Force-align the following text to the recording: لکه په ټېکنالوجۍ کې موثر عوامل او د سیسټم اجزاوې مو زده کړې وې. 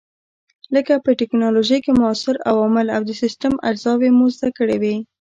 لکه 0.75 0.93
په 1.03 1.09
ټېکنالوجۍ 1.19 1.79
کې 1.85 1.91
موثر 2.01 2.35
عوامل 2.51 2.87
او 2.95 3.01
د 3.05 3.11
سیسټم 3.21 3.53
اجزاوې 3.69 4.09
مو 4.17 4.25
زده 4.35 4.49
کړې 4.57 4.77
وې. 4.81 4.95